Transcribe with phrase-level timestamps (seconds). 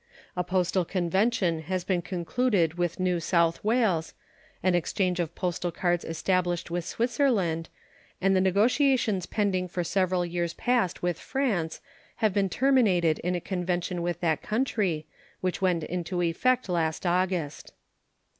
[0.35, 4.15] A postal convention has been concluded with New South Wales,
[4.63, 7.69] an exchange of postal cards established with Switzerland,
[8.19, 11.81] and the negotiations pending for several years past with France
[12.15, 15.05] have been terminated in a convention with that country,
[15.39, 17.71] which went into effect last August.